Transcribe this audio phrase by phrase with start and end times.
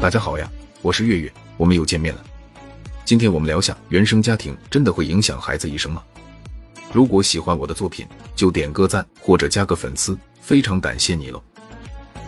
[0.00, 2.24] 大家好呀，我是月月，我们又见面了。
[3.04, 6.02] 今天我们聊下原生家庭真的会影响孩子一生吗？
[6.92, 8.06] 如果喜欢我的作品，
[8.36, 11.42] 就点个赞或者加个粉丝，非常感谢你喽。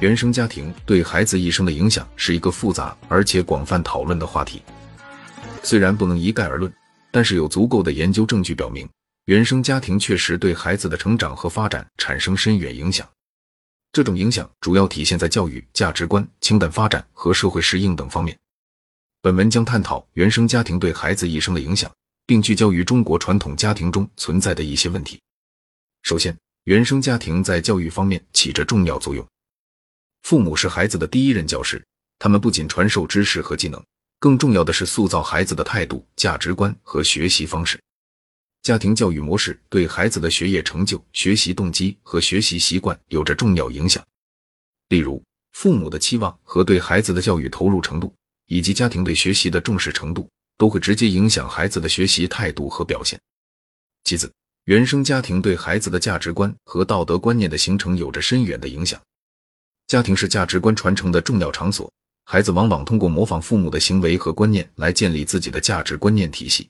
[0.00, 4.62] 原生家庭对孩子一生的影响是一个复杂而且广泛讨论的话题。
[5.62, 6.72] 虽然不能一概而论，
[7.10, 8.88] 但是有足够的研究证据表明，
[9.26, 13.06] 原生家庭确实对孩子的成长和发展产生深远影响。
[13.92, 18.38] 这种影响主要体现在教育、价值观、情感发展和社会适应等方面。
[19.20, 21.90] 本文将探讨原生家庭对孩子一生的影响，
[22.24, 25.20] 并聚焦于中国传统家庭中存在的一些问题。
[26.02, 29.26] 首先，原生家庭在教育方面起着重要作用。
[30.22, 31.84] 父母是孩子的第一任教师，
[32.18, 33.84] 他们不仅传授知识和技能，
[34.20, 37.80] 更重要的是塑造孩子的态度、价值观和学习方式。
[38.62, 44.04] 家庭教育模式对孩子的学业成就、学习动机和学习习惯有着重要影响。
[44.90, 48.12] 例如，父母的期望和对孩子的教育投入程度，
[48.46, 53.18] 以及家庭对学习的重视程度，都会直接影响孩子的学习态度和表现。
[54.04, 54.30] 其次，
[54.66, 59.00] 原生家庭对孩子的价值观和道德观念的形成有着深远的影响。
[59.86, 61.90] 家庭是价值观传承的重要场所，
[62.26, 66.68] 孩子往往通过模仿父母的行为和观念来建立自己的价值观念体系。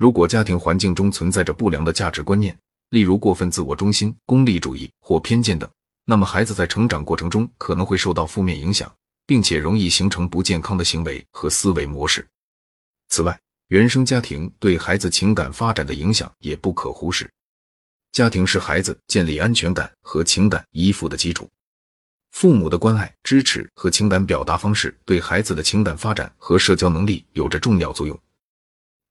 [0.00, 5.68] 如果家庭环境中存在着不良的价值观念，例如过分自我中心、功利主义或偏见等，
[6.06, 8.90] 那么孩子在成长过程中可能会受到负面影响，
[9.26, 12.26] 并且容易形成不健康的行为和思维模式。
[13.10, 17.30] 此外，原生家庭对孩子情感发展的影响也不可忽视。
[18.12, 21.46] 家庭是孩子建立安全感和情感依附的基础，
[22.30, 28.18] 父母的关爱、支持和情感表达方式对孩子的情感发展和社交能力有着重要作用。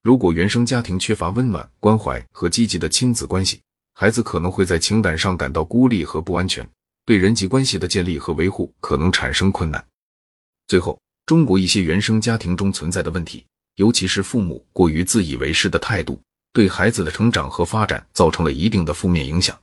[0.02, 3.60] 如果原生家庭缺乏温暖、关怀和积极的亲子关系，
[3.94, 6.68] 孩子可能会在情感上感到孤立和不安全，
[7.06, 9.86] 对人际关系的建立和维护可能产生困难。
[10.68, 16.22] 最后，中国一些原生家庭中存在的问题，尤其是父母过于自以为是的态度，
[16.54, 19.60] 对孩子的成长和发展造成了一定的负面影响。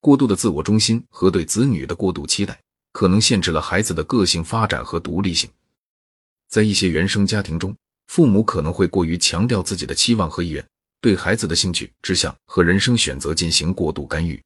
[0.00, 2.60] 过度的自我中心和对子女的过度期待，
[2.92, 5.48] 可能限制了孩子的个性发展和独立性。
[6.50, 7.74] 在一些原生家庭中，
[8.08, 10.66] 父母可能会过于强调自己的期望和意愿，
[11.00, 14.42] 对孩子的兴趣、志向和人生选择进行过度干预。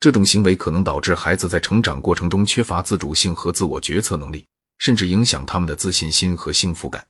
[0.00, 4.44] 这种行为可能导致孩子在成长过程中缺乏自主性和自我决策能力，
[4.78, 7.06] 甚至影响他们的自信心和幸福感。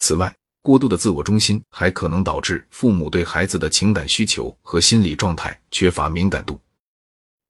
[0.00, 6.60] 此外，过度的自我中心还可能导致父母对孩子的情感需求和心理状态缺乏敏感度，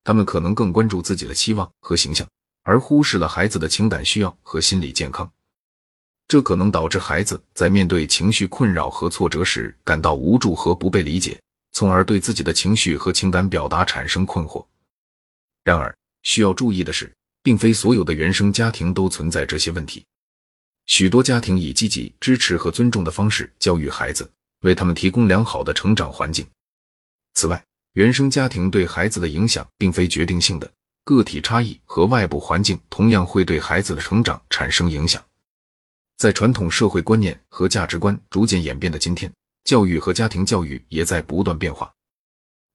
[0.05, 2.29] 他们可能更关注自己的期望和形象，
[2.65, 5.29] 而忽视了孩子的情感需要和心理健康。
[6.31, 11.37] 这可能导致孩子在面对情绪困扰和挫折时感到无助和不被理解，
[11.73, 14.65] 从而对自己的情绪和情感表达产生困惑。
[15.65, 15.93] 然而，
[16.23, 20.05] 需要注意的是，并非所有的原生家庭都存在这些问题。
[20.87, 24.31] 许多家庭以积极、支持和尊重的方式教育孩子，
[24.61, 26.47] 为他们提供良好的成长环境。
[27.35, 27.61] 此外，
[27.95, 35.21] 原生家庭对孩子的影响并非决定性的，个体差异和外部环境同样会对孩子的成长产生影响。
[36.21, 39.33] 在传统社会观念和价值观逐渐演变的今天，
[39.65, 41.91] 教育和家庭教育也在不断变化。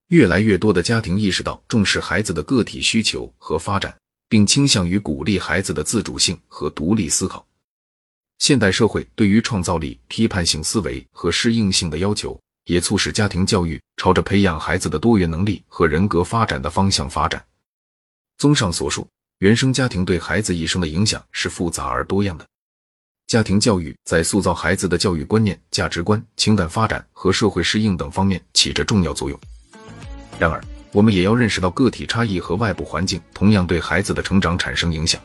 [0.08, 3.96] 越来越多的家庭意识到重视孩子的个体需求和发展，
[4.28, 7.46] 并倾向于鼓励孩子的自主性和独立思考。
[8.40, 12.36] 现代社会对于创造力、批判性思维和适应性的要求，
[12.66, 17.46] 也促使家庭教育朝着培养孩子的多元能力和人格发展的方向发展。
[18.40, 19.08] 综上所述，
[19.38, 22.48] 原生家庭对孩子一生的影响是复杂而多样的。
[23.28, 29.40] 家庭教育在塑造孩子的教育观念、价值观、情感发展和社会适应等方面起着重要作用。
[30.38, 35.20] 然而，我们也要认识到个体差异和外部环境同样对孩子的成长产生影响。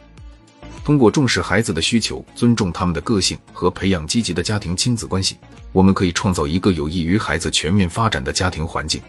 [0.83, 5.37] 通过重视孩子的需求、尊重他们的个性和培养积极的家庭亲子关系，
[5.71, 9.03] 我们可以创造一个有益于孩子全面发展的家庭环境。